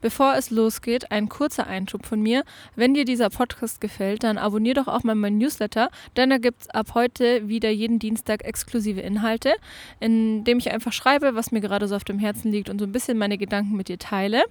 [0.00, 2.44] Bevor es losgeht, ein kurzer Einschub von mir.
[2.76, 6.62] Wenn dir dieser Podcast gefällt, dann abonnier doch auch mal meinen Newsletter, denn da gibt
[6.62, 9.54] es ab heute wieder jeden Dienstag exklusive Inhalte,
[9.98, 12.84] in dem ich einfach schreibe, was mir gerade so auf dem Herzen liegt und so
[12.84, 14.44] ein bisschen meine Gedanken mit dir teile.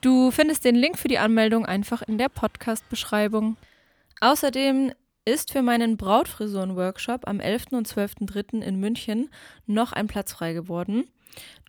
[0.00, 3.56] Du findest den Link für die Anmeldung einfach in der Podcast-Beschreibung.
[4.20, 4.92] Außerdem
[5.24, 7.72] ist für meinen Brautfrisuren-Workshop am 11.
[7.72, 8.60] und 12.3.
[8.60, 9.30] in München
[9.66, 11.04] noch ein Platz frei geworden.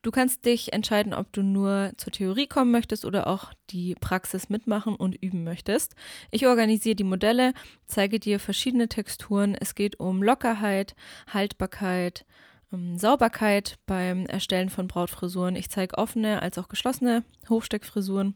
[0.01, 4.49] Du kannst dich entscheiden, ob du nur zur Theorie kommen möchtest oder auch die Praxis
[4.49, 5.95] mitmachen und üben möchtest.
[6.29, 7.53] Ich organisiere die Modelle,
[7.87, 9.55] zeige dir verschiedene Texturen.
[9.55, 10.95] Es geht um Lockerheit,
[11.33, 12.25] Haltbarkeit,
[12.69, 15.55] um Sauberkeit beim Erstellen von Brautfrisuren.
[15.55, 18.35] Ich zeige offene als auch geschlossene Hochsteckfrisuren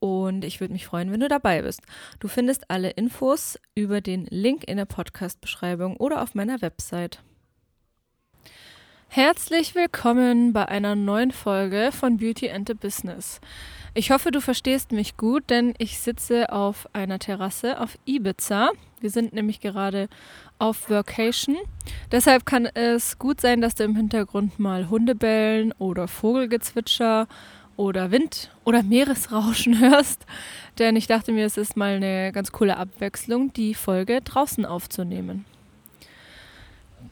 [0.00, 1.82] und ich würde mich freuen, wenn du dabei bist.
[2.20, 7.22] Du findest alle Infos über den Link in der Podcast-Beschreibung oder auf meiner Website.
[9.10, 13.40] Herzlich willkommen bei einer neuen Folge von Beauty and the Business.
[13.94, 18.70] Ich hoffe, du verstehst mich gut, denn ich sitze auf einer Terrasse auf Ibiza.
[19.00, 20.10] Wir sind nämlich gerade
[20.58, 21.56] auf Workation.
[22.12, 27.28] Deshalb kann es gut sein, dass du im Hintergrund mal Hunde bellen oder Vogelgezwitscher
[27.76, 30.26] oder Wind oder Meeresrauschen hörst.
[30.78, 35.46] Denn ich dachte mir, es ist mal eine ganz coole Abwechslung, die Folge draußen aufzunehmen.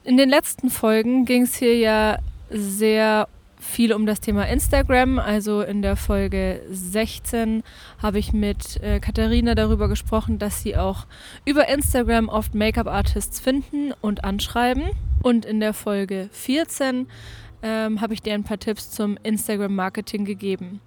[0.07, 2.19] In den letzten Folgen ging es hier ja
[2.49, 3.27] sehr
[3.59, 5.19] viel um das Thema Instagram.
[5.19, 7.65] Also in der Folge 16
[8.01, 11.07] habe ich mit äh, Katharina darüber gesprochen, dass sie auch
[11.45, 14.91] über Instagram oft Make-up-Artists finden und anschreiben.
[15.25, 17.09] Und in der Folge 14
[17.67, 20.81] ähm, habe ich dir ein paar Tipps zum Instagram-Marketing gegeben.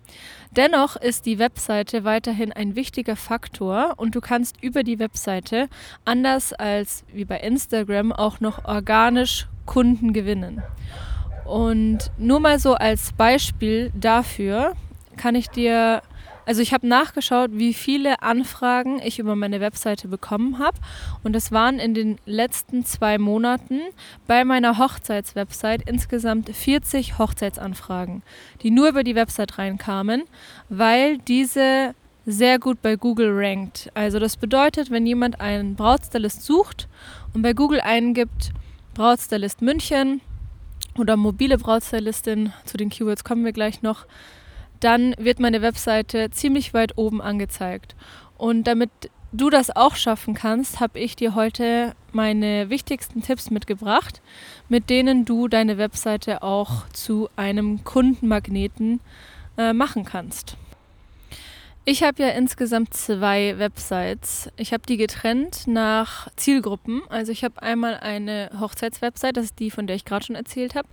[0.55, 5.67] Dennoch ist die Webseite weiterhin ein wichtiger Faktor und du kannst über die Webseite,
[6.05, 10.63] anders als wie bei Instagram, auch noch organisch Kunden gewinnen.
[11.45, 14.73] Und nur mal so als Beispiel dafür
[15.17, 16.01] kann ich dir
[16.49, 20.79] also ich habe nachgeschaut, wie viele Anfragen ich über meine Webseite bekommen habe.
[21.21, 23.81] Und es waren in den letzten zwei Monaten
[24.25, 28.23] bei meiner Hochzeitswebsite insgesamt 40 Hochzeitsanfragen,
[28.63, 30.23] die nur über die Website reinkamen,
[30.69, 31.93] weil diese
[32.25, 33.91] sehr gut bei Google rankt.
[33.93, 36.87] Also das bedeutet, wenn jemand einen Brautstylist sucht
[37.35, 38.53] und bei Google eingibt
[38.95, 40.21] Brautstylist München
[40.97, 44.07] oder mobile Brautstylistin, zu den Keywords kommen wir gleich noch,
[44.79, 47.95] dann wird meine Webseite ziemlich weit oben angezeigt.
[48.37, 48.89] Und damit
[49.31, 54.21] du das auch schaffen kannst, habe ich dir heute meine wichtigsten Tipps mitgebracht,
[54.67, 58.99] mit denen du deine Webseite auch zu einem Kundenmagneten
[59.57, 60.57] äh, machen kannst.
[61.85, 64.51] Ich habe ja insgesamt zwei Websites.
[64.57, 67.01] Ich habe die getrennt nach Zielgruppen.
[67.09, 70.75] Also ich habe einmal eine Hochzeitswebsite, das ist die, von der ich gerade schon erzählt
[70.75, 70.87] habe.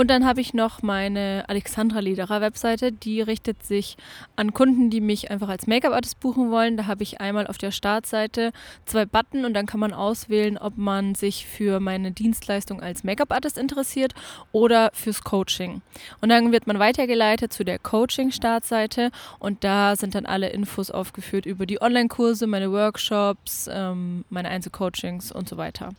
[0.00, 3.98] Und dann habe ich noch meine Alexandra Lederer Webseite, die richtet sich
[4.34, 6.78] an Kunden, die mich einfach als Make-up-Artist buchen wollen.
[6.78, 8.52] Da habe ich einmal auf der Startseite
[8.86, 13.58] zwei Button und dann kann man auswählen, ob man sich für meine Dienstleistung als Make-up-Artist
[13.58, 14.14] interessiert
[14.52, 15.82] oder fürs Coaching.
[16.22, 21.44] Und dann wird man weitergeleitet zu der Coaching-Startseite und da sind dann alle Infos aufgeführt
[21.44, 25.90] über die Online-Kurse, meine Workshops, ähm, meine Einzelcoachings und so weiter.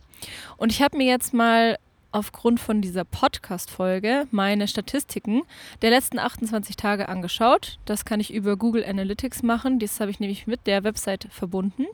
[0.56, 1.78] Und ich habe mir jetzt mal
[2.12, 5.42] aufgrund von dieser Podcast-Folge meine Statistiken
[5.80, 7.78] der letzten 28 Tage angeschaut.
[7.84, 9.78] Das kann ich über Google Analytics machen.
[9.78, 11.86] Das habe ich nämlich mit der Website verbunden.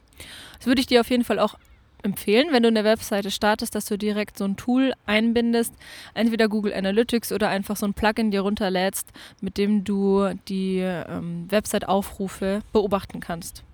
[0.59, 1.57] Das würde ich dir auf jeden Fall auch
[2.03, 5.75] empfehlen, wenn du eine Webseite startest, dass du direkt so ein Tool einbindest,
[6.15, 9.09] entweder Google Analytics oder einfach so ein Plugin dir runterlädst,
[9.41, 13.65] mit dem du die ähm, Website-Aufrufe beobachten kannst.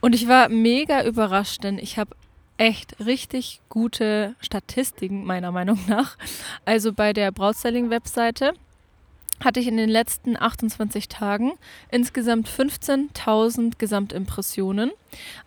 [0.00, 2.10] Und ich war mega überrascht, denn ich habe
[2.58, 6.16] echt richtig gute Statistiken, meiner Meinung nach.
[6.64, 8.52] Also bei der Brautstyling-Webseite
[9.44, 11.52] hatte ich in den letzten 28 Tagen
[11.90, 14.90] insgesamt 15.000 Gesamtimpressionen.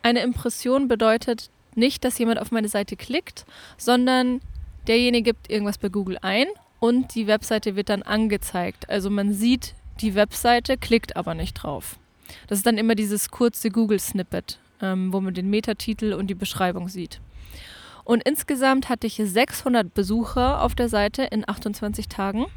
[0.04, 3.46] Eine Impression bedeutet nicht, dass jemand auf meine Seite klickt,
[3.78, 4.42] sondern
[4.88, 6.48] derjenige gibt irgendwas bei Google ein
[6.80, 8.90] und die Webseite wird dann angezeigt.
[8.90, 11.98] Also man sieht die Webseite, klickt aber nicht drauf.
[12.48, 16.90] Das ist dann immer dieses kurze Google-Snippet ähm, wo man den Metatitel und die Beschreibung
[16.90, 17.20] sieht.
[18.04, 22.48] Und insgesamt hatte ich 600 Besucher auf der Seite in 28 Tagen.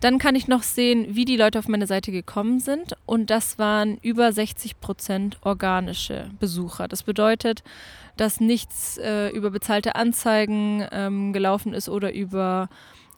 [0.00, 2.94] Dann kann ich noch sehen, wie die Leute auf meine Seite gekommen sind.
[3.04, 6.86] Und das waren über 60 Prozent organische Besucher.
[6.86, 7.64] Das bedeutet,
[8.16, 12.68] dass nichts äh, über bezahlte Anzeigen ähm, gelaufen ist oder über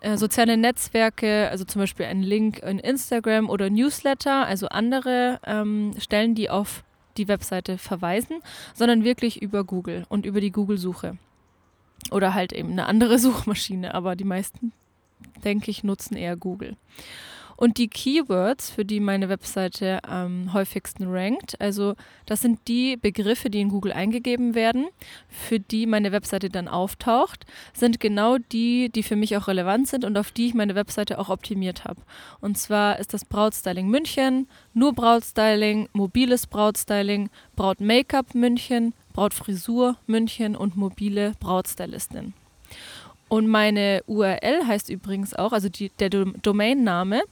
[0.00, 5.93] äh, soziale Netzwerke, also zum Beispiel ein Link in Instagram oder Newsletter, also andere ähm,
[5.99, 6.82] Stellen, die auf
[7.16, 8.40] die Webseite verweisen,
[8.74, 11.16] sondern wirklich über Google und über die Google-Suche.
[12.10, 14.72] Oder halt eben eine andere Suchmaschine, aber die meisten,
[15.44, 16.76] denke ich, nutzen eher Google.
[17.60, 23.50] Und die Keywords, für die meine Webseite am häufigsten rankt, also das sind die Begriffe,
[23.50, 24.86] die in Google eingegeben werden,
[25.28, 30.06] für die meine Webseite dann auftaucht, sind genau die, die für mich auch relevant sind
[30.06, 32.00] und auf die ich meine Webseite auch optimiert habe.
[32.40, 40.78] Und zwar ist das Brautstyling München, nur Brautstyling, mobiles Brautstyling, Braut-Make-up München, Brautfrisur München und
[40.78, 42.32] mobile Brautstylistin.
[43.31, 47.23] Und meine URL heißt übrigens auch, also die, der Domainname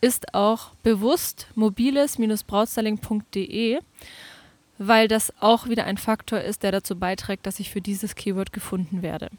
[0.00, 3.80] ist auch bewusst mobiles-brautstyling.de,
[4.78, 8.52] weil das auch wieder ein Faktor ist, der dazu beiträgt, dass ich für dieses Keyword
[8.52, 9.30] gefunden werde.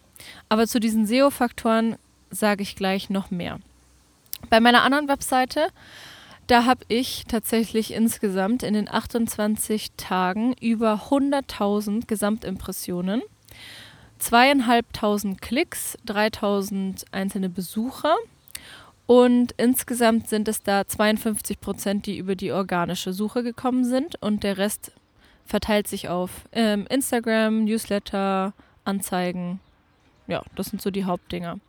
[0.49, 1.95] Aber zu diesen SEO-Faktoren
[2.29, 3.61] sage ich gleich noch mehr.
[4.49, 5.67] Bei meiner anderen Webseite,
[6.47, 13.21] da habe ich tatsächlich insgesamt in den 28 Tagen über 100.000 Gesamtimpressionen
[14.19, 18.15] zweieinhalbtausend Klicks, 3000 einzelne Besucher
[19.09, 24.43] und insgesamt sind es da 52 Prozent, die über die organische Suche gekommen sind und
[24.43, 24.91] der Rest
[25.45, 28.53] verteilt sich auf ähm, Instagram, Newsletter,
[28.85, 29.59] Anzeigen.
[30.27, 31.59] Ja, das sind so die Hauptdinger.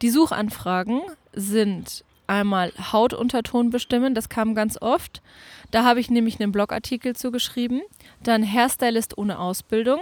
[0.00, 1.02] Die Suchanfragen
[1.34, 5.20] sind einmal Hautunterton bestimmen, das kam ganz oft.
[5.70, 7.82] Da habe ich nämlich einen Blogartikel zugeschrieben.
[8.22, 10.00] Dann Hairstylist ohne Ausbildung.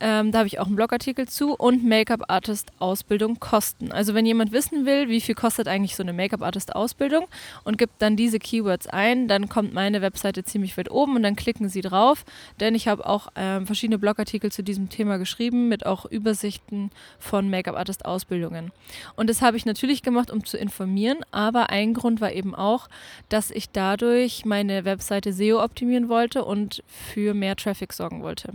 [0.00, 3.92] Ähm, da habe ich auch einen Blogartikel zu und Make-up-Artist-Ausbildung kosten.
[3.92, 7.26] Also wenn jemand wissen will, wie viel kostet eigentlich so eine Make-up-Artist-Ausbildung
[7.64, 11.36] und gibt dann diese Keywords ein, dann kommt meine Webseite ziemlich weit oben und dann
[11.36, 12.24] klicken sie drauf,
[12.60, 17.50] denn ich habe auch ähm, verschiedene Blogartikel zu diesem Thema geschrieben mit auch Übersichten von
[17.50, 18.72] Make-up-Artist-Ausbildungen.
[19.16, 22.88] Und das habe ich natürlich gemacht, um zu informieren, aber ein Grund war eben auch,
[23.28, 28.54] dass ich dadurch meine Webseite SEO optimieren wollte und für mehr Traffic sorgen wollte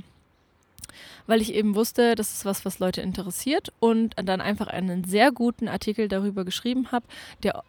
[1.27, 5.31] weil ich eben wusste, das ist was, was Leute interessiert und dann einfach einen sehr
[5.31, 7.05] guten Artikel darüber geschrieben habe,
[7.43, 7.63] der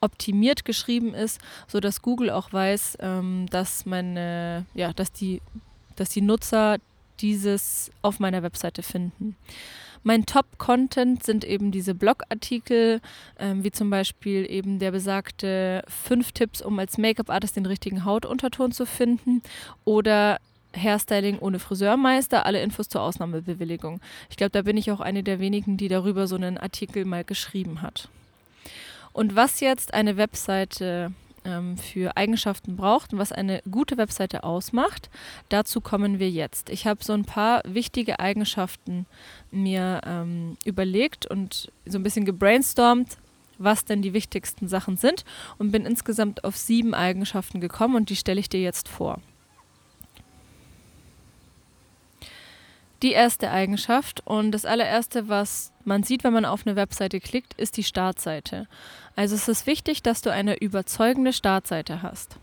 [0.00, 5.40] optimiert geschrieben ist, sodass Google auch weiß, ähm, dass meine, ja, dass die,
[5.96, 6.78] dass die Nutzer
[7.20, 9.36] dieses auf meiner Webseite finden.
[10.02, 13.00] Mein Top-Content sind eben diese Blogartikel,
[13.38, 18.72] ähm, wie zum Beispiel eben der besagte fünf Tipps, um als Make-up-Artist den richtigen Hautunterton
[18.72, 19.42] zu finden
[19.84, 20.38] oder
[20.76, 24.00] Hairstyling ohne Friseurmeister, alle Infos zur Ausnahmebewilligung.
[24.30, 27.24] Ich glaube, da bin ich auch eine der wenigen, die darüber so einen Artikel mal
[27.24, 28.08] geschrieben hat.
[29.12, 31.12] Und was jetzt eine Webseite
[31.44, 35.10] ähm, für Eigenschaften braucht und was eine gute Webseite ausmacht,
[35.48, 36.70] dazu kommen wir jetzt.
[36.70, 39.06] Ich habe so ein paar wichtige Eigenschaften
[39.50, 43.18] mir ähm, überlegt und so ein bisschen gebrainstormt,
[43.58, 45.24] was denn die wichtigsten Sachen sind
[45.58, 49.20] und bin insgesamt auf sieben Eigenschaften gekommen und die stelle ich dir jetzt vor.
[53.02, 57.54] Die erste Eigenschaft und das allererste, was man sieht, wenn man auf eine Webseite klickt,
[57.54, 58.66] ist die Startseite.
[59.16, 62.36] Also es ist wichtig, dass du eine überzeugende Startseite hast.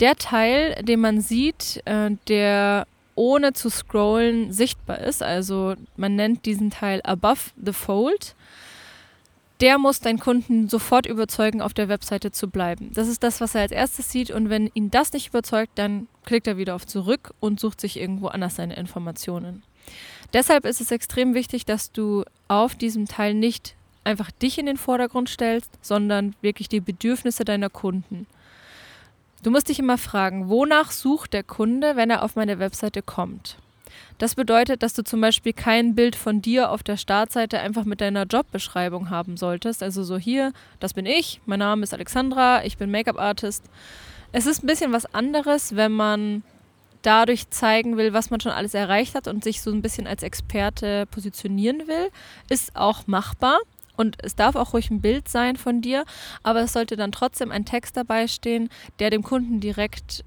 [0.00, 6.46] Der Teil, den man sieht, äh, der ohne zu scrollen sichtbar ist, also man nennt
[6.46, 8.36] diesen Teil Above the Fold,
[9.60, 12.90] der muss deinen Kunden sofort überzeugen, auf der Webseite zu bleiben.
[12.94, 14.30] Das ist das, was er als erstes sieht.
[14.30, 17.98] Und wenn ihn das nicht überzeugt, dann klickt er wieder auf Zurück und sucht sich
[17.98, 19.62] irgendwo anders seine Informationen.
[20.32, 23.74] Deshalb ist es extrem wichtig, dass du auf diesem Teil nicht
[24.04, 28.26] einfach dich in den Vordergrund stellst, sondern wirklich die Bedürfnisse deiner Kunden.
[29.42, 33.56] Du musst dich immer fragen, wonach sucht der Kunde, wenn er auf meine Webseite kommt?
[34.18, 38.00] Das bedeutet, dass du zum Beispiel kein Bild von dir auf der Startseite einfach mit
[38.00, 39.82] deiner Jobbeschreibung haben solltest.
[39.82, 43.64] Also so hier, das bin ich, mein Name ist Alexandra, ich bin Make-up-Artist.
[44.32, 46.42] Es ist ein bisschen was anderes, wenn man
[47.02, 50.24] dadurch zeigen will, was man schon alles erreicht hat und sich so ein bisschen als
[50.24, 52.10] Experte positionieren will,
[52.48, 53.58] ist auch machbar.
[53.96, 56.04] Und es darf auch ruhig ein Bild sein von dir,
[56.44, 58.68] aber es sollte dann trotzdem ein Text dabei stehen,
[59.00, 60.24] der dem Kunden direkt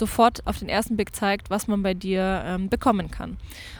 [0.00, 3.36] sofort auf den ersten Blick zeigt, was man bei dir ähm, bekommen kann.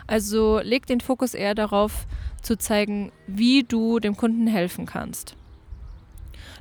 [0.07, 2.07] Also leg den Fokus eher darauf
[2.41, 5.35] zu zeigen, wie du dem Kunden helfen kannst.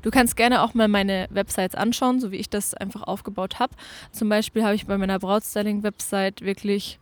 [0.01, 3.75] Du kannst gerne auch mal meine Websites anschauen, so wie ich das einfach aufgebaut habe.
[4.11, 6.99] Zum Beispiel habe ich bei meiner Brautstyling-Website wirklich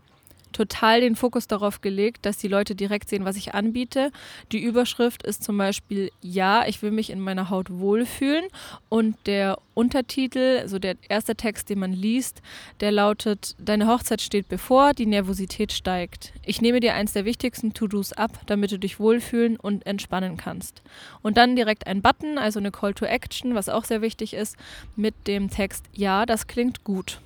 [0.51, 4.11] total den Fokus darauf gelegt, dass die Leute direkt sehen, was ich anbiete.
[4.51, 8.45] Die Überschrift ist zum Beispiel Ja, ich will mich in meiner Haut wohlfühlen.
[8.89, 12.41] Und der Untertitel, also der erste Text, den man liest,
[12.79, 16.33] der lautet, Deine Hochzeit steht bevor, die Nervosität steigt.
[16.45, 20.81] Ich nehme dir eins der wichtigsten To-Dos ab, damit du dich wohlfühlen und entspannen kannst.
[21.21, 24.57] Und dann direkt ein Button, also eine Call to Action, was auch sehr wichtig ist,
[24.95, 27.19] mit dem Text Ja, das klingt gut.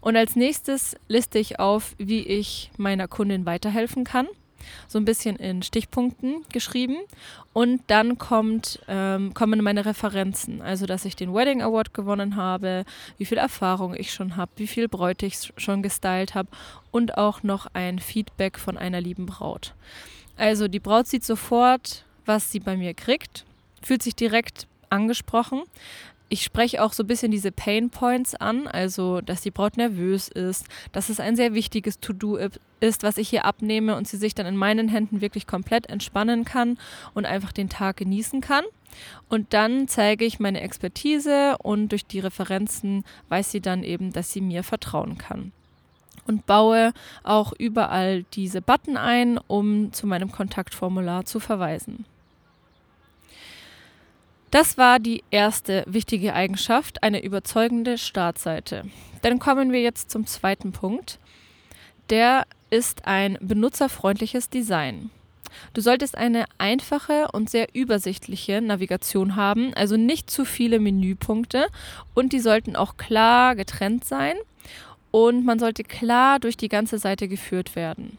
[0.00, 4.28] Und als nächstes liste ich auf, wie ich meiner Kundin weiterhelfen kann.
[4.88, 6.96] so ein bisschen in Stichpunkten geschrieben.
[7.52, 12.84] Und dann kommt, ähm, kommen meine Referenzen, also dass ich den Wedding Award gewonnen habe,
[13.18, 16.48] wie viel Erfahrung ich schon habe, wie viel Bräute ich schon gestylt habe
[16.90, 19.74] und auch noch ein Feedback von einer lieben Braut.
[20.36, 23.44] Also die Braut sieht sofort, was sie bei mir kriegt,
[23.82, 25.62] fühlt sich direkt angesprochen.
[26.28, 30.28] Ich spreche auch so ein bisschen diese Pain Points an, also dass die Braut nervös
[30.28, 32.38] ist, dass es ein sehr wichtiges To-Do
[32.80, 36.44] ist, was ich hier abnehme und sie sich dann in meinen Händen wirklich komplett entspannen
[36.44, 36.78] kann
[37.12, 38.64] und einfach den Tag genießen kann.
[39.28, 44.32] Und dann zeige ich meine Expertise und durch die Referenzen weiß sie dann eben, dass
[44.32, 45.52] sie mir vertrauen kann
[46.26, 52.06] und baue auch überall diese Button ein, um zu meinem Kontaktformular zu verweisen.
[54.54, 58.84] Das war die erste wichtige Eigenschaft, eine überzeugende Startseite.
[59.20, 61.18] Dann kommen wir jetzt zum zweiten Punkt.
[62.08, 65.10] Der ist ein benutzerfreundliches Design.
[65.72, 71.66] Du solltest eine einfache und sehr übersichtliche Navigation haben, also nicht zu viele Menüpunkte
[72.14, 74.36] und die sollten auch klar getrennt sein
[75.10, 78.18] und man sollte klar durch die ganze Seite geführt werden.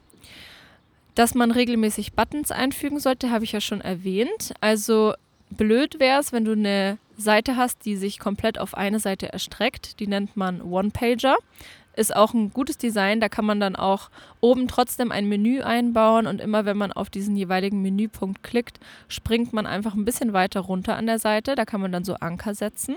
[1.16, 4.54] Dass man regelmäßig Buttons einfügen sollte, habe ich ja schon erwähnt.
[4.60, 5.14] Also
[5.50, 10.00] blöd wäre es, wenn du eine Seite hast, die sich komplett auf eine Seite erstreckt.
[10.00, 11.38] Die nennt man One-Pager.
[11.96, 13.22] Ist auch ein gutes Design.
[13.22, 14.10] Da kann man dann auch
[14.42, 19.54] oben trotzdem ein Menü einbauen und immer wenn man auf diesen jeweiligen Menüpunkt klickt, springt
[19.54, 21.56] man einfach ein bisschen weiter runter an der Seite.
[21.56, 22.96] Da kann man dann so Anker setzen.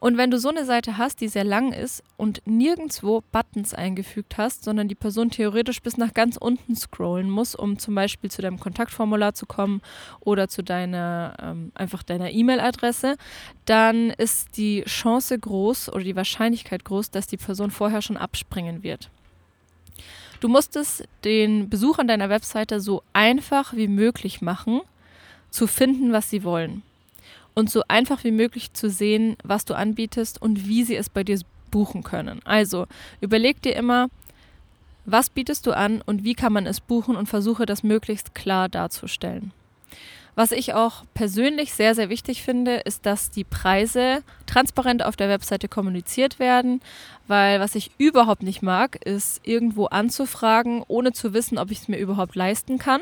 [0.00, 4.38] Und wenn du so eine Seite hast, die sehr lang ist und nirgendwo Buttons eingefügt
[4.38, 8.40] hast, sondern die Person theoretisch bis nach ganz unten scrollen muss, um zum Beispiel zu
[8.40, 9.82] deinem Kontaktformular zu kommen
[10.20, 13.16] oder zu deiner ähm, einfach deiner E-Mail-Adresse,
[13.64, 18.84] dann ist die Chance groß oder die Wahrscheinlichkeit groß, dass die Person vorher schon abspringen
[18.84, 19.10] wird.
[20.38, 24.80] Du musst es den Besuchern deiner Webseite so einfach wie möglich machen,
[25.50, 26.82] zu finden, was sie wollen
[27.58, 31.24] und so einfach wie möglich zu sehen, was du anbietest und wie sie es bei
[31.24, 32.40] dir buchen können.
[32.44, 32.86] Also
[33.20, 34.08] überleg dir immer,
[35.04, 38.68] was bietest du an und wie kann man es buchen und versuche das möglichst klar
[38.68, 39.52] darzustellen.
[40.36, 45.28] Was ich auch persönlich sehr, sehr wichtig finde, ist, dass die Preise transparent auf der
[45.28, 46.80] Webseite kommuniziert werden,
[47.26, 51.88] weil was ich überhaupt nicht mag, ist irgendwo anzufragen, ohne zu wissen, ob ich es
[51.88, 53.00] mir überhaupt leisten kann.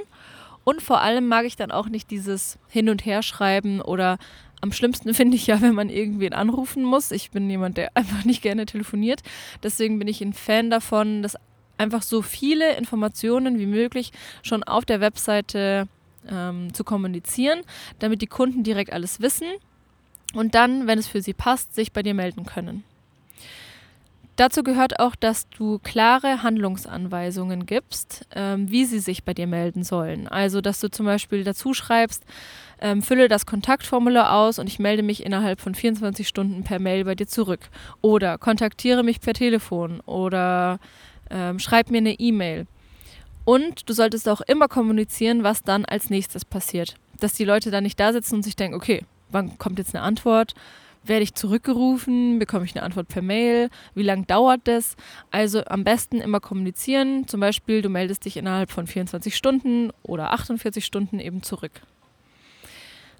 [0.65, 4.19] Und vor allem mag ich dann auch nicht dieses Hin- und Herschreiben oder
[4.61, 7.11] am schlimmsten finde ich ja, wenn man irgendwen anrufen muss.
[7.11, 9.23] Ich bin jemand, der einfach nicht gerne telefoniert.
[9.63, 11.37] Deswegen bin ich ein Fan davon, dass
[11.79, 15.89] einfach so viele Informationen wie möglich schon auf der Webseite
[16.29, 17.61] ähm, zu kommunizieren,
[17.99, 19.47] damit die Kunden direkt alles wissen
[20.35, 22.85] und dann, wenn es für sie passt, sich bei dir melden können.
[24.37, 29.83] Dazu gehört auch, dass du klare Handlungsanweisungen gibst, ähm, wie sie sich bei dir melden
[29.83, 30.29] sollen.
[30.29, 32.23] Also, dass du zum Beispiel dazu schreibst,
[32.80, 37.04] ähm, fülle das Kontaktformular aus und ich melde mich innerhalb von 24 Stunden per Mail
[37.04, 37.68] bei dir zurück.
[38.00, 40.78] Oder kontaktiere mich per Telefon oder
[41.30, 42.66] ähm, schreib mir eine E-Mail.
[43.45, 46.97] Und du solltest auch immer kommunizieren, was dann als nächstes passiert.
[47.21, 50.02] Dass die Leute dann nicht da sitzen und sich denken, okay, wann kommt jetzt eine
[50.02, 50.54] Antwort?
[51.04, 52.40] Werde ich zurückgerufen?
[52.40, 53.71] Bekomme ich eine Antwort per Mail?
[53.95, 54.97] Wie lange dauert das?
[55.30, 57.28] Also am besten immer kommunizieren.
[57.28, 61.83] Zum Beispiel, du meldest dich innerhalb von 24 Stunden oder 48 Stunden eben zurück.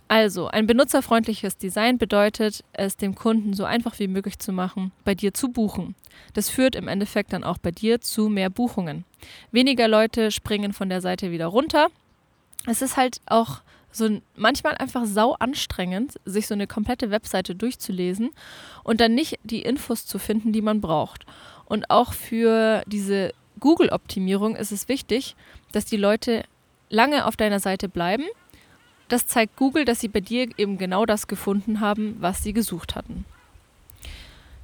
[0.09, 5.17] Also, ein benutzerfreundliches Design bedeutet, es dem Kunden so einfach wie möglich zu machen, bei
[5.17, 5.97] dir zu buchen.
[6.33, 9.05] Das führt im Endeffekt dann auch bei dir zu mehr Buchungen.
[9.51, 11.89] Weniger Leute springen von der Seite wieder runter.
[12.67, 18.31] Es ist halt auch so manchmal einfach sau anstrengend, sich so eine komplette Webseite durchzulesen
[18.85, 21.27] und dann nicht die Infos zu finden, die man braucht.
[21.65, 25.35] Und auch für diese Google-Optimierung ist es wichtig,
[25.73, 26.45] dass die Leute
[26.91, 28.25] lange auf deiner Seite bleiben
[29.09, 32.95] das zeigt Google, dass sie bei dir eben genau das gefunden haben, was sie gesucht
[32.95, 33.25] hatten.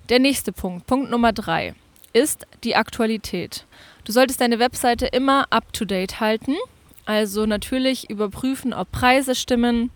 [0.09, 1.75] Der nächste Punkt, Punkt Nummer drei,
[2.13, 3.65] ist die Aktualität.
[4.05, 6.57] Du solltest deine Webseite immer up-to-date halten.
[7.05, 9.91] Also natürlich überprüfen, ob Preise stimmen,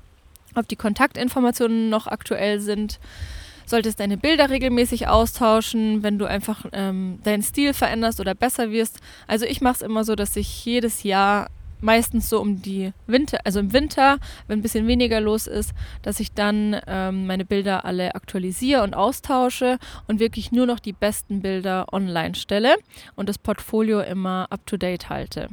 [0.55, 2.99] ob die Kontaktinformationen noch aktuell sind.
[3.67, 9.01] Solltest deine Bilder regelmäßig austauschen, wenn du einfach ähm, deinen Stil veränderst oder besser wirst.
[9.27, 11.49] Also ich mache es immer so, dass ich jedes Jahr
[11.81, 16.21] meistens so um die Winter, also im Winter, wenn ein bisschen weniger los ist, dass
[16.21, 21.43] ich dann ähm, meine Bilder alle aktualisiere und austausche und wirklich nur noch die besten
[21.43, 22.77] Bilder online stelle
[23.15, 25.49] und das Portfolio immer up to date halte.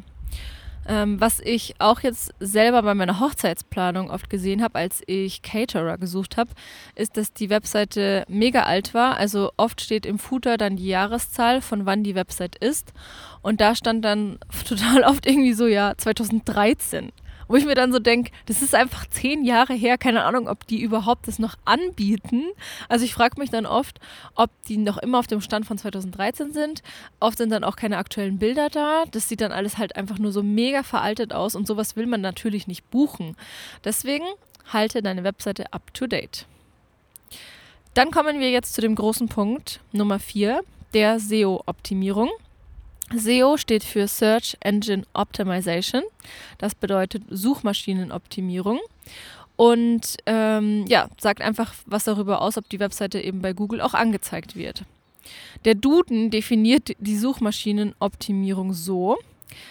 [0.88, 5.98] Ähm, was ich auch jetzt selber bei meiner Hochzeitsplanung oft gesehen habe, als ich Caterer
[5.98, 6.52] gesucht habe,
[6.96, 9.18] ist, dass die Webseite mega alt war.
[9.18, 12.94] Also oft steht im Footer dann die Jahreszahl, von wann die Website ist.
[13.42, 17.12] Und da stand dann total oft irgendwie so, ja, 2013.
[17.48, 20.68] Wo ich mir dann so denke, das ist einfach zehn Jahre her, keine Ahnung, ob
[20.68, 22.46] die überhaupt das noch anbieten.
[22.90, 24.00] Also ich frage mich dann oft,
[24.36, 26.84] ob die noch immer auf dem Stand von 2013 sind.
[27.20, 29.04] Oft sind dann auch keine aktuellen Bilder da.
[29.12, 32.22] Das sieht dann alles halt einfach nur so mega veraltet aus und sowas will man
[32.22, 33.36] natürlich nicht buchen.
[33.84, 34.26] Deswegen
[34.72, 36.46] halte deine Webseite up to date.
[37.94, 42.30] Dann kommen wir jetzt zu dem großen Punkt Nummer 4, der SEO-Optimierung.
[43.16, 46.04] SEO steht für Search Engine Optimization.
[46.58, 48.80] Das bedeutet Suchmaschinenoptimierung.
[49.56, 53.94] Und ähm, ja, sagt einfach was darüber aus, ob die Webseite eben bei Google auch
[53.94, 54.84] angezeigt wird.
[55.66, 59.18] Der Duden definiert die Suchmaschinenoptimierung so.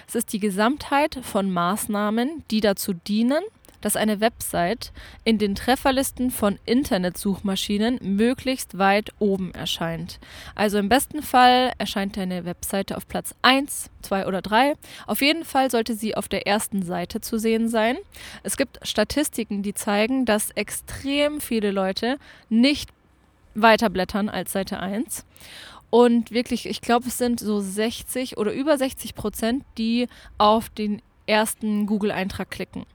[0.06, 3.42] Es ist die Gesamtheit von Maßnahmen, die dazu dienen,
[3.82, 4.92] dass eine Website
[5.24, 10.18] in den Trefferlisten von Internetsuchmaschinen möglichst weit oben erscheint.
[10.54, 14.74] Also im besten Fall erscheint deine Webseite auf Platz 1, 2 oder 3.
[15.06, 17.96] Auf jeden Fall sollte sie auf der ersten Seite zu sehen sein.
[18.42, 22.16] Es gibt Statistiken, die zeigen, dass extrem viele Leute
[22.48, 22.90] nicht
[23.54, 25.24] weiterblättern als Seite 1.
[25.90, 30.08] Und wirklich, ich glaube, es sind so 60 oder über 60 Prozent, die
[30.38, 32.86] auf den ersten Google-Eintrag klicken.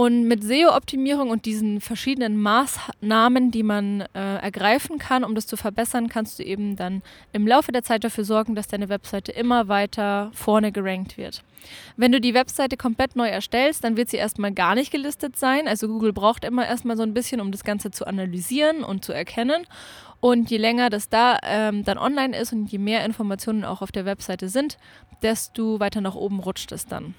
[0.00, 5.58] Und mit SEO-Optimierung und diesen verschiedenen Maßnahmen, die man äh, ergreifen kann, um das zu
[5.58, 7.02] verbessern, kannst du eben dann
[7.34, 11.42] im Laufe der Zeit dafür sorgen, dass deine Webseite immer weiter vorne gerankt wird.
[11.98, 15.68] Wenn du die Webseite komplett neu erstellst, dann wird sie erstmal gar nicht gelistet sein.
[15.68, 19.12] Also Google braucht immer erstmal so ein bisschen, um das Ganze zu analysieren und zu
[19.12, 19.66] erkennen.
[20.20, 23.92] Und je länger das da ähm, dann online ist und je mehr Informationen auch auf
[23.92, 24.78] der Webseite sind,
[25.20, 27.14] desto weiter nach oben rutscht es dann.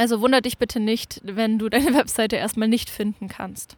[0.00, 3.76] Also wundert dich bitte nicht, wenn du deine Webseite erstmal nicht finden kannst.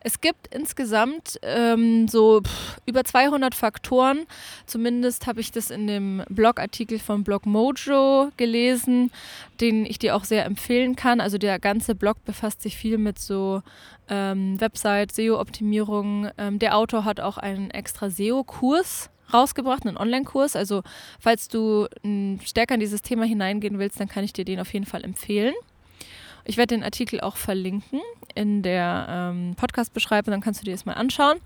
[0.00, 4.20] Es gibt insgesamt ähm, so pff, über 200 Faktoren.
[4.64, 9.10] Zumindest habe ich das in dem Blogartikel von Blog Mojo gelesen,
[9.60, 11.20] den ich dir auch sehr empfehlen kann.
[11.20, 13.62] Also der ganze Blog befasst sich viel mit so
[14.08, 16.30] ähm, Website, SEO-Optimierung.
[16.38, 20.56] Ähm, der Autor hat auch einen extra SEO-Kurs rausgebracht, einen Online-Kurs.
[20.56, 20.82] Also
[21.20, 21.86] falls du
[22.44, 25.54] stärker in dieses Thema hineingehen willst, dann kann ich dir den auf jeden Fall empfehlen.
[26.44, 28.00] Ich werde den Artikel auch verlinken
[28.34, 31.38] in der ähm, Podcast-Beschreibung, dann kannst du dir das mal anschauen.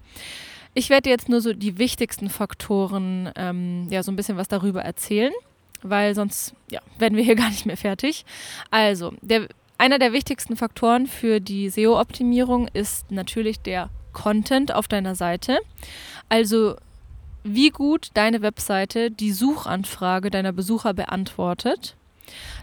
[0.74, 4.82] Ich werde jetzt nur so die wichtigsten Faktoren, ähm, ja, so ein bisschen was darüber
[4.82, 5.32] erzählen,
[5.82, 8.24] weil sonst ja, werden wir hier gar nicht mehr fertig.
[8.70, 15.14] Also, der, einer der wichtigsten Faktoren für die SEO-Optimierung ist natürlich der Content auf deiner
[15.14, 15.58] Seite.
[16.28, 16.76] Also
[17.42, 21.96] wie gut deine Webseite die Suchanfrage deiner Besucher beantwortet.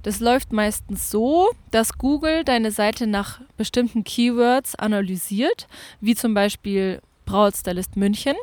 [0.04, 5.68] Das läuft meistens so, dass Google deine Seite nach bestimmten Keywords analysiert,
[6.00, 8.36] wie zum Beispiel Brautstylist München.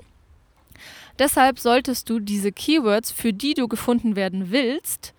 [1.19, 5.15] Deshalb solltest du diese Keywords, für die du gefunden werden willst,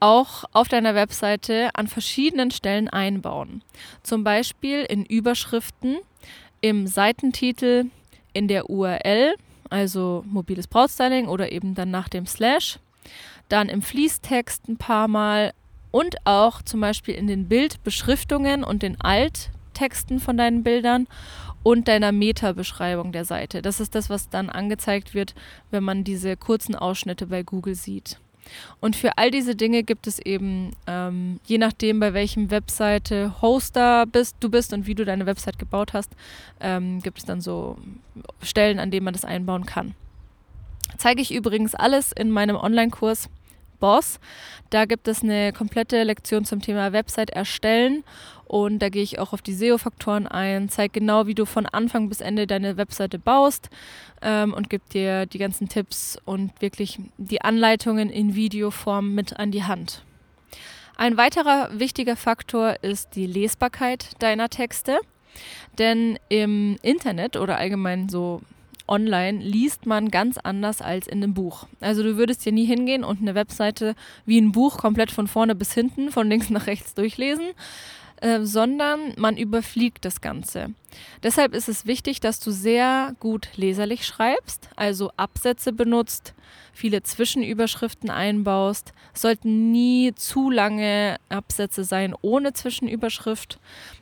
[0.00, 3.62] auch auf deiner Webseite an verschiedenen Stellen einbauen.
[4.02, 5.98] Zum Beispiel in Überschriften,
[6.60, 7.86] im Seitentitel,
[8.32, 9.34] in der URL
[9.72, 12.78] also mobiles Brautstyling oder eben dann nach dem Slash.
[13.48, 15.52] Dann im Fließtext ein paar Mal
[15.90, 21.06] und auch zum Beispiel in den Bildbeschriftungen und den Alttexten von deinen Bildern
[21.62, 23.62] und deiner Meta-Beschreibung der Seite.
[23.62, 25.34] Das ist das, was dann angezeigt wird,
[25.70, 28.18] wenn man diese kurzen Ausschnitte bei Google sieht.
[28.80, 34.06] Und für all diese Dinge gibt es eben, ähm, je nachdem, bei welchem Webseite Hoster
[34.06, 36.10] bist, du bist und wie du deine Website gebaut hast,
[36.60, 37.78] ähm, gibt es dann so
[38.42, 39.94] Stellen, an denen man das einbauen kann.
[40.98, 43.28] Zeige ich übrigens alles in meinem Online-Kurs
[43.82, 44.20] Boss.
[44.70, 48.04] Da gibt es eine komplette Lektion zum Thema Website erstellen
[48.46, 52.08] und da gehe ich auch auf die SEO-Faktoren ein, zeige genau, wie du von Anfang
[52.08, 53.70] bis Ende deine Webseite baust
[54.22, 59.50] ähm, und gebe dir die ganzen Tipps und wirklich die Anleitungen in Videoform mit an
[59.50, 60.04] die Hand.
[60.96, 65.00] Ein weiterer wichtiger Faktor ist die Lesbarkeit deiner Texte.
[65.78, 68.42] Denn im Internet oder allgemein so
[68.92, 71.66] online liest man ganz anders als in einem Buch.
[71.80, 73.94] Also du würdest hier nie hingehen und eine Webseite
[74.26, 77.46] wie ein Buch komplett von vorne bis hinten, von links nach rechts durchlesen,
[78.20, 80.74] äh, sondern man überfliegt das Ganze.
[81.22, 86.34] Deshalb ist es wichtig, dass du sehr gut leserlich schreibst, also Absätze benutzt,
[86.72, 88.92] viele Zwischenüberschriften einbaust.
[89.14, 93.58] Es sollten nie zu lange Absätze sein ohne Zwischenüberschrift,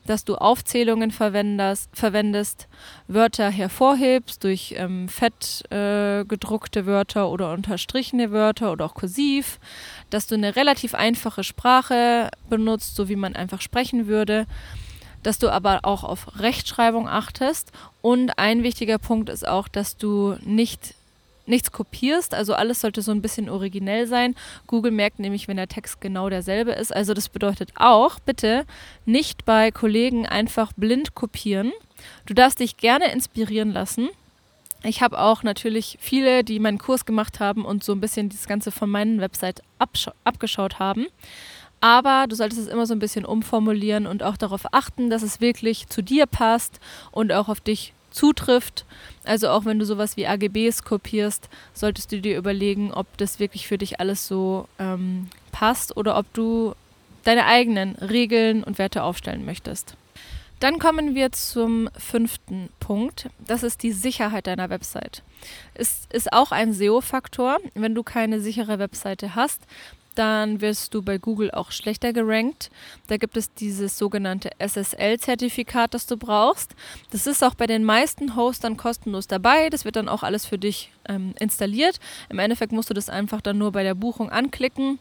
[0.07, 2.69] dass du Aufzählungen verwendest,
[3.09, 9.59] Wörter hervorhebst durch ähm, fett äh, gedruckte Wörter oder unterstrichene Wörter oder auch kursiv,
[10.11, 14.47] dass du eine relativ einfache Sprache benutzt, so wie man einfach sprechen würde
[15.23, 17.73] dass du aber auch auf Rechtschreibung achtest.
[18.01, 20.95] Und ein wichtiger Punkt ist auch, dass du nicht
[21.47, 24.35] nichts kopierst, also alles sollte so ein bisschen originell sein.
[24.67, 26.95] Google merkt nämlich, wenn der Text genau derselbe ist.
[26.95, 28.65] Also das bedeutet auch, bitte
[29.05, 31.73] nicht bei Kollegen einfach blind kopieren.
[32.27, 34.09] Du darfst dich gerne inspirieren lassen.
[34.83, 38.47] Ich habe auch natürlich viele, die meinen Kurs gemacht haben und so ein bisschen das
[38.47, 39.63] Ganze von meinen Website
[40.25, 41.07] abgeschaut haben.
[41.81, 45.41] Aber du solltest es immer so ein bisschen umformulieren und auch darauf achten, dass es
[45.41, 46.79] wirklich zu dir passt
[47.11, 48.85] und auch auf dich zutrifft.
[49.25, 53.67] Also auch wenn du sowas wie AGBs kopierst, solltest du dir überlegen, ob das wirklich
[53.67, 56.75] für dich alles so ähm, passt oder ob du
[57.25, 59.95] deine eigenen Regeln und Werte aufstellen möchtest.
[60.61, 63.31] Dann kommen wir zum fünften Punkt.
[63.47, 65.23] Das ist die Sicherheit deiner Website.
[65.73, 67.59] Es ist auch ein SEO-Faktor.
[67.75, 69.63] Wenn du keine sichere Webseite hast,
[70.15, 72.71] dann wirst du bei Google auch schlechter gerankt.
[73.07, 76.75] Da gibt es dieses sogenannte SSL-Zertifikat, das du brauchst.
[77.11, 79.71] Das ist auch bei den meisten Hostern kostenlos dabei.
[79.71, 82.01] Das wird dann auch alles für dich ähm, installiert.
[82.29, 84.99] Im Endeffekt musst du das einfach dann nur bei der Buchung anklicken.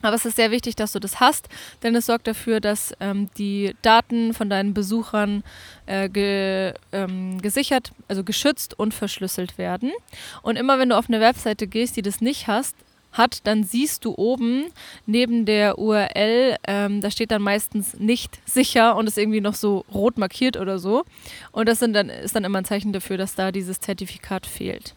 [0.00, 1.48] Aber es ist sehr wichtig, dass du das hast,
[1.82, 5.42] denn es sorgt dafür, dass ähm, die Daten von deinen Besuchern
[5.86, 9.90] äh, ge, ähm, gesichert, also geschützt und verschlüsselt werden.
[10.42, 12.76] Und immer wenn du auf eine Webseite gehst, die das nicht hast,
[13.18, 14.66] hat, dann siehst du oben
[15.06, 19.84] neben der URL, ähm, da steht dann meistens nicht sicher und ist irgendwie noch so
[19.92, 21.04] rot markiert oder so.
[21.52, 24.94] Und das sind dann, ist dann immer ein Zeichen dafür, dass da dieses Zertifikat fehlt.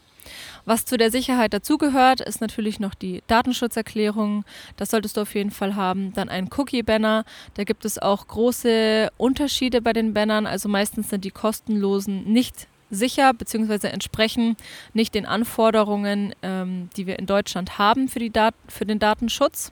[0.65, 4.45] Was zu der Sicherheit dazugehört, ist natürlich noch die Datenschutzerklärung.
[4.77, 6.13] Das solltest du auf jeden Fall haben.
[6.13, 7.25] Dann ein Cookie-Banner.
[7.55, 10.45] Da gibt es auch große Unterschiede bei den Bannern.
[10.45, 13.87] Also meistens sind die kostenlosen nicht sicher bzw.
[13.87, 14.55] entsprechen
[14.93, 19.71] nicht den Anforderungen, ähm, die wir in Deutschland haben für, die Dat für den Datenschutz.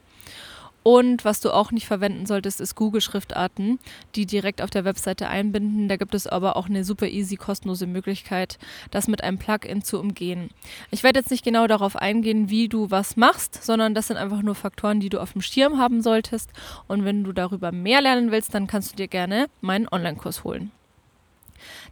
[0.82, 3.78] Und was du auch nicht verwenden solltest, ist Google-Schriftarten,
[4.14, 5.88] die direkt auf der Webseite einbinden.
[5.88, 8.58] Da gibt es aber auch eine super easy kostenlose Möglichkeit,
[8.90, 10.50] das mit einem Plugin zu umgehen.
[10.90, 14.42] Ich werde jetzt nicht genau darauf eingehen, wie du was machst, sondern das sind einfach
[14.42, 16.50] nur Faktoren, die du auf dem Schirm haben solltest.
[16.88, 20.72] Und wenn du darüber mehr lernen willst, dann kannst du dir gerne meinen Online-Kurs holen.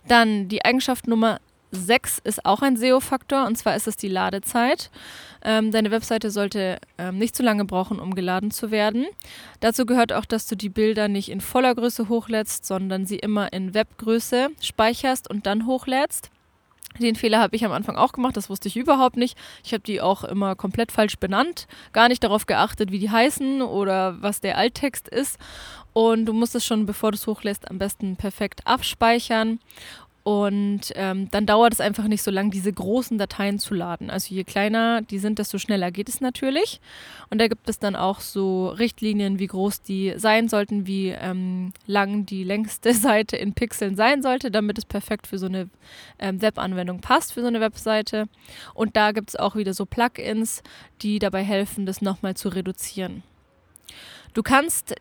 [0.09, 1.41] Dann die Eigenschaft Nummer
[1.71, 4.91] 6 ist auch ein SEO-Faktor und zwar ist es die Ladezeit.
[5.45, 9.07] Ähm, deine Webseite sollte ähm, nicht zu lange brauchen, um geladen zu werden.
[9.61, 13.53] Dazu gehört auch, dass du die Bilder nicht in voller Größe hochlädst, sondern sie immer
[13.53, 16.31] in Webgröße speicherst und dann hochlädst.
[17.01, 19.37] Den Fehler habe ich am Anfang auch gemacht, das wusste ich überhaupt nicht.
[19.65, 23.63] Ich habe die auch immer komplett falsch benannt, gar nicht darauf geachtet, wie die heißen
[23.63, 25.39] oder was der Alttext ist.
[25.93, 29.59] Und du musst es schon, bevor du es hochlässt, am besten perfekt abspeichern.
[30.29, 34.11] Und ähm, dann dauert es einfach nicht so lange, diese großen Dateien zu laden.
[34.11, 36.83] Also je kleiner die sind, desto schneller geht es natürlich.
[37.31, 41.73] Und da gibt es dann auch so Richtlinien, wie groß die sein sollten, wie ähm,
[41.87, 45.71] lang die längste Seite in Pixeln sein sollte, damit es perfekt für so eine
[46.19, 48.29] ähm, Web-Anwendung passt, für so eine Webseite.
[48.75, 50.63] Und da gibt es auch wieder so Plugins,
[51.01, 53.23] die dabei helfen, das nochmal zu reduzieren.
[54.35, 54.95] Du kannst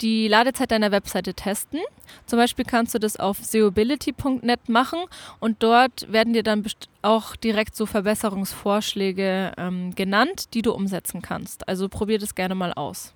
[0.00, 1.80] die Ladezeit deiner Webseite testen.
[2.26, 5.00] Zum Beispiel kannst du das auf seobility.net machen
[5.40, 6.64] und dort werden dir dann
[7.02, 11.68] auch direkt so Verbesserungsvorschläge ähm, genannt, die du umsetzen kannst.
[11.68, 13.12] Also probier das gerne mal aus.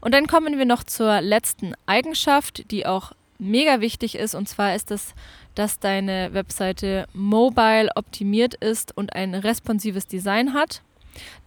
[0.00, 4.34] Und dann kommen wir noch zur letzten Eigenschaft, die auch mega wichtig ist.
[4.34, 5.14] Und zwar ist es,
[5.54, 10.82] dass deine Webseite mobile optimiert ist und ein responsives Design hat.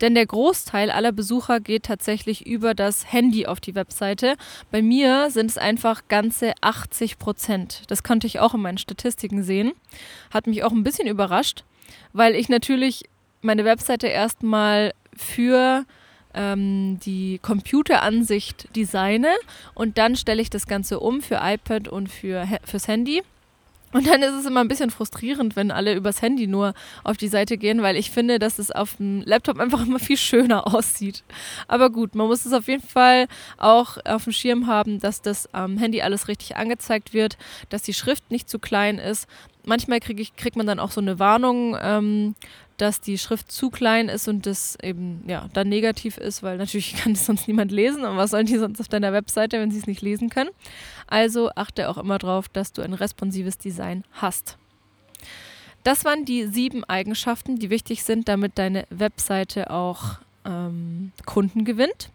[0.01, 4.35] Denn der Großteil aller Besucher geht tatsächlich über das Handy auf die Webseite.
[4.71, 7.83] Bei mir sind es einfach ganze 80 Prozent.
[7.87, 9.73] Das konnte ich auch in meinen Statistiken sehen.
[10.31, 11.63] Hat mich auch ein bisschen überrascht,
[12.13, 13.05] weil ich natürlich
[13.41, 15.85] meine Webseite erstmal für
[16.33, 19.31] ähm, die Computeransicht designe
[19.73, 23.23] und dann stelle ich das Ganze um für iPad und für, fürs Handy.
[23.95, 26.73] Und dann ist es immer ein bisschen frustrierend, wenn alle übers Handy nur
[27.05, 30.17] auf die Seite gehen, weil ich finde, dass es auf dem Laptop einfach immer viel
[30.17, 31.23] schöner aussieht.
[31.69, 33.27] Aber gut, man muss es auf jeden Fall
[33.57, 37.37] auch auf dem Schirm haben, dass das am Handy alles richtig angezeigt wird,
[37.69, 39.29] dass die Schrift nicht zu klein ist.
[39.63, 42.35] Manchmal krieg ich, kriegt man dann auch so eine Warnung, ähm,
[42.77, 46.95] dass die Schrift zu klein ist und das eben ja dann negativ ist, weil natürlich
[46.97, 49.79] kann das sonst niemand lesen und was sollen die sonst auf deiner Webseite, wenn sie
[49.79, 50.49] es nicht lesen können.
[51.07, 54.57] Also achte auch immer darauf, dass du ein responsives Design hast.
[55.83, 62.09] Das waren die sieben Eigenschaften, die wichtig sind, damit deine Webseite auch ähm, Kunden gewinnt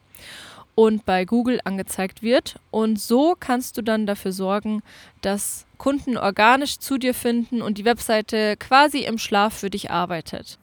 [0.75, 2.57] und bei Google angezeigt wird.
[2.71, 4.83] Und so kannst du dann dafür sorgen,
[5.21, 10.59] dass Kunden organisch zu dir finden und die Webseite quasi im Schlaf für dich arbeitet.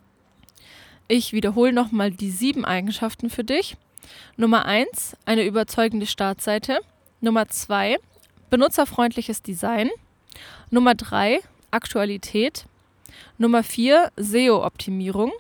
[1.08, 3.78] Ich wiederhole nochmal die sieben Eigenschaften für dich.
[4.36, 6.80] Nummer eins, eine überzeugende Startseite.
[7.22, 7.98] Nummer zwei,
[8.50, 9.90] benutzerfreundliches Design.
[10.70, 11.40] Nummer drei,
[11.72, 12.66] Aktualität.
[13.38, 15.32] Nummer vier, SEO-Optimierung.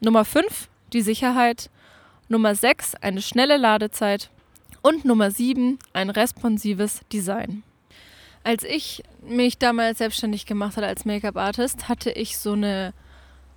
[0.00, 1.70] Nummer fünf, die Sicherheit.
[2.30, 4.30] Nummer 6 eine schnelle Ladezeit
[4.82, 7.64] und Nummer 7 ein responsives Design.
[8.44, 12.94] Als ich mich damals selbstständig gemacht hatte als Make-up-Artist, hatte ich so eine,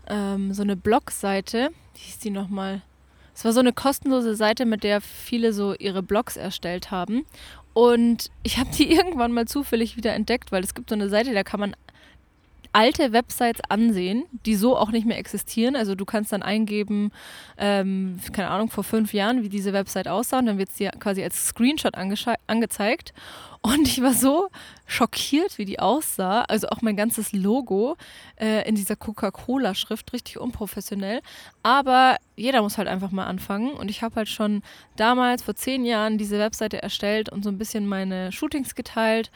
[0.08, 2.82] ähm, so eine Blogseite, wie hieß die nochmal?
[3.36, 7.28] Es war so eine kostenlose Seite, mit der viele so ihre Blogs erstellt haben.
[7.74, 11.36] Und ich habe die irgendwann mal zufällig wieder entdeckt, weil es gibt so eine Seite,
[11.36, 11.76] da kann man
[12.74, 15.76] alte Websites ansehen, die so auch nicht mehr existieren.
[15.76, 17.12] Also du kannst dann eingeben,
[17.58, 20.92] ähm, keine Ahnung, vor fünf Jahren, wie diese Website aussah und dann wird es dir
[21.00, 23.14] quasi als Screenshot angezeigt.
[23.66, 24.50] Und ich war so
[24.86, 26.42] schockiert, wie die aussah.
[26.42, 27.96] Also auch mein ganzes Logo
[28.36, 31.22] äh, in dieser Coca-Cola-Schrift, richtig unprofessionell.
[31.64, 33.72] Aber jeder muss halt einfach mal anfangen.
[33.72, 34.64] Und ich habe halt schon
[34.98, 39.32] damals, vor zehn Jahren, diese Webseite erstellt und so ein bisschen meine Shootings geteilt.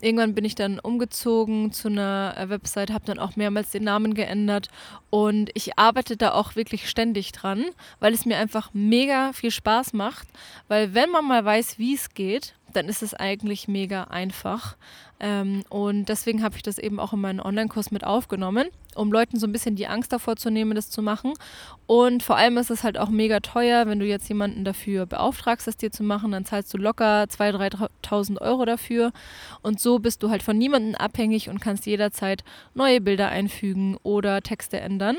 [0.00, 4.14] Irgendwann bin ich dann umgezogen zu einer äh, Website, habe dann auch mehrmals den Namen
[4.14, 4.68] geändert.
[5.10, 7.64] Und ich arbeite da auch wirklich ständig dran,
[7.98, 10.28] weil es mir einfach mega viel Spaß macht.
[10.68, 14.76] Weil wenn man mal weiß, wie es geht, dann ist es eigentlich mega einfach.
[15.20, 19.38] Ähm, und deswegen habe ich das eben auch in meinen Online-Kurs mit aufgenommen, um Leuten
[19.38, 21.34] so ein bisschen die Angst davor zu nehmen, das zu machen.
[21.86, 25.66] Und vor allem ist es halt auch mega teuer, wenn du jetzt jemanden dafür beauftragst,
[25.66, 29.12] das dir zu machen, dann zahlst du locker 2.000, 3.000 Euro dafür.
[29.62, 32.42] Und so bist du halt von niemandem abhängig und kannst jederzeit
[32.74, 35.18] neue Bilder einfügen oder Texte ändern.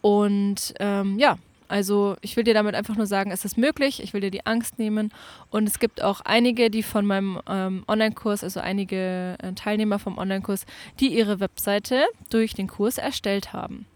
[0.00, 1.36] Und ähm, ja,
[1.68, 4.46] also ich will dir damit einfach nur sagen, es ist möglich, ich will dir die
[4.46, 5.12] Angst nehmen
[5.50, 10.18] und es gibt auch einige, die von meinem ähm, Online-Kurs, also einige äh, Teilnehmer vom
[10.18, 10.66] Online-Kurs,
[11.00, 13.86] die ihre Webseite durch den Kurs erstellt haben.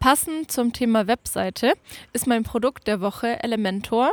[0.00, 1.74] Passend zum Thema Webseite
[2.14, 4.12] ist mein Produkt der Woche Elementor.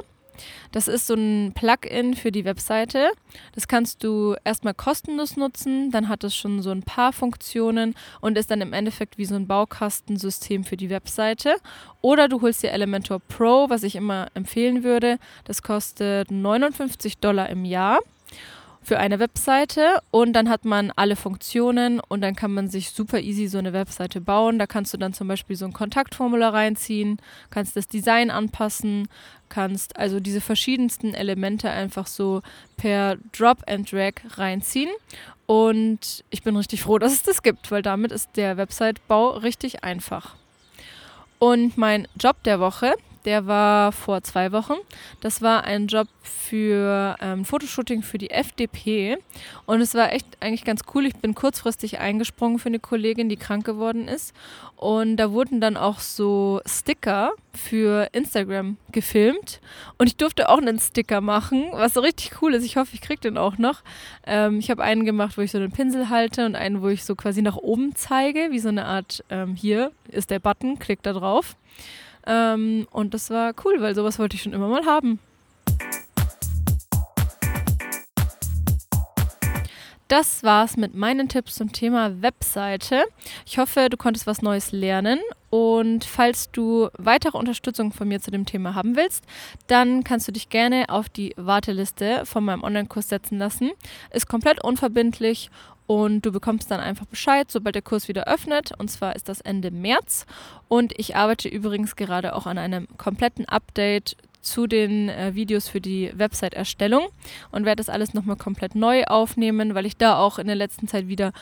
[0.71, 3.11] Das ist so ein Plugin für die Webseite.
[3.53, 8.37] Das kannst du erstmal kostenlos nutzen, dann hat es schon so ein paar Funktionen und
[8.37, 11.55] ist dann im Endeffekt wie so ein Baukastensystem für die Webseite.
[12.01, 15.19] Oder du holst dir Elementor Pro, was ich immer empfehlen würde.
[15.45, 17.99] Das kostet 59 Dollar im Jahr
[18.87, 23.19] für eine Webseite und dann hat man alle Funktionen und dann kann man sich super
[23.19, 24.59] easy so eine Webseite bauen.
[24.59, 27.17] Da kannst du dann zum Beispiel so ein Kontaktformular reinziehen,
[27.49, 29.09] kannst das Design anpassen,
[29.49, 32.41] kannst also diese verschiedensten Elemente einfach so
[32.77, 34.89] per Drop and Drag reinziehen.
[35.47, 39.83] Und ich bin richtig froh, dass es das gibt, weil damit ist der Website-Bau richtig
[39.83, 40.35] einfach.
[41.39, 42.95] Und mein Job der Woche,
[43.25, 44.75] der war vor zwei Wochen.
[45.21, 49.17] Das war ein Job für ähm, Fotoshooting für die FDP.
[49.65, 51.05] Und es war echt eigentlich ganz cool.
[51.05, 54.33] Ich bin kurzfristig eingesprungen für eine Kollegin, die krank geworden ist.
[54.75, 59.59] Und da wurden dann auch so Sticker für Instagram gefilmt.
[59.97, 62.63] Und ich durfte auch einen Sticker machen, was so richtig cool ist.
[62.63, 63.81] Ich hoffe, ich kriege den auch noch.
[64.25, 67.03] Ähm, ich habe einen gemacht, wo ich so einen Pinsel halte und einen, wo ich
[67.03, 71.01] so quasi nach oben zeige, wie so eine Art, ähm, hier ist der Button, klick
[71.01, 71.55] da drauf.
[72.27, 75.19] Ähm, und das war cool, weil sowas wollte ich schon immer mal haben.
[80.09, 83.03] Das war's mit meinen Tipps zum Thema Webseite.
[83.45, 85.19] Ich hoffe, du konntest was Neues lernen.
[85.49, 89.23] Und falls du weitere Unterstützung von mir zu dem Thema haben willst,
[89.67, 93.71] dann kannst du dich gerne auf die Warteliste von meinem Online-Kurs setzen lassen.
[94.11, 95.49] Ist komplett unverbindlich
[95.87, 98.71] und du bekommst dann einfach Bescheid, sobald der Kurs wieder öffnet.
[98.77, 100.25] Und zwar ist das Ende März.
[100.67, 105.81] Und ich arbeite übrigens gerade auch an einem kompletten Update zu den äh, Videos für
[105.81, 107.07] die Website-Erstellung
[107.51, 110.87] und werde das alles nochmal komplett neu aufnehmen, weil ich da auch in der letzten
[110.87, 111.33] Zeit wieder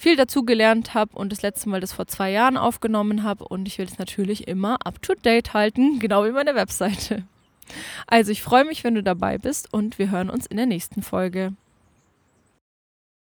[0.00, 3.68] viel dazu gelernt habe und das letzte Mal das vor zwei Jahren aufgenommen habe und
[3.68, 7.24] ich will es natürlich immer up-to-date halten, genau wie meine Webseite.
[8.06, 11.02] Also ich freue mich, wenn du dabei bist und wir hören uns in der nächsten
[11.02, 11.52] Folge.